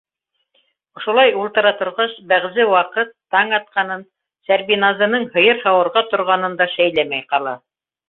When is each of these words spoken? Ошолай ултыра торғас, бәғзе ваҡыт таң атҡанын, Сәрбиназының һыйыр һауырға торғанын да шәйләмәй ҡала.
Ошолай 1.01 1.33
ултыра 1.41 1.73
торғас, 1.81 2.15
бәғзе 2.31 2.65
ваҡыт 2.73 3.13
таң 3.37 3.55
атҡанын, 3.59 4.03
Сәрбиназының 4.51 5.31
һыйыр 5.39 5.65
һауырға 5.69 6.07
торғанын 6.17 6.61
да 6.65 6.73
шәйләмәй 6.77 7.33
ҡала. 7.35 7.59